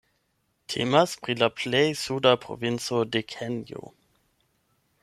[0.73, 3.87] Temas pri la plej suda provinco de Kenjo.